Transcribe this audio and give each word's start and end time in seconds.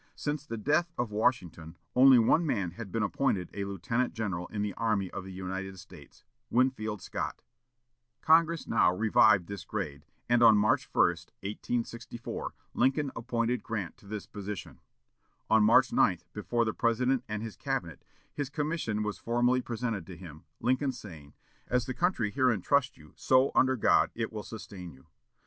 Since 0.15 0.47
the 0.47 0.57
death 0.57 0.91
of 0.97 1.11
Washington, 1.11 1.77
only 1.95 2.17
one 2.17 2.43
man 2.43 2.71
had 2.71 2.91
been 2.91 3.03
appointed 3.03 3.51
a 3.53 3.65
lieutenant 3.65 4.15
general 4.15 4.47
in 4.47 4.63
the 4.63 4.73
army 4.73 5.11
of 5.11 5.23
the 5.23 5.31
United 5.31 5.77
States, 5.77 6.23
Winfield 6.49 7.03
Scott. 7.03 7.43
Congress 8.19 8.65
now 8.67 8.91
revived 8.95 9.45
this 9.45 9.63
grade, 9.63 10.03
and 10.27 10.41
on 10.41 10.57
March 10.57 10.89
1, 10.91 10.99
1864, 11.05 12.55
Lincoln 12.73 13.11
appointed 13.15 13.61
Grant 13.61 13.95
to 13.97 14.07
this 14.07 14.25
position. 14.25 14.79
On 15.51 15.63
March 15.63 15.93
9, 15.93 16.21
before 16.33 16.65
the 16.65 16.73
President 16.73 17.23
and 17.29 17.43
his 17.43 17.55
cabinet, 17.55 18.03
his 18.33 18.49
commission 18.49 19.03
was 19.03 19.19
formally 19.19 19.61
presented 19.61 20.07
to 20.07 20.17
him, 20.17 20.45
Lincoln 20.59 20.93
saying, 20.93 21.35
"As 21.67 21.85
the 21.85 21.93
country 21.93 22.31
herein 22.31 22.63
trusts 22.63 22.97
you, 22.97 23.13
so, 23.15 23.51
under 23.53 23.75
God, 23.75 24.09
it 24.15 24.33
will 24.33 24.41
sustain 24.41 24.89
you." 24.91 25.05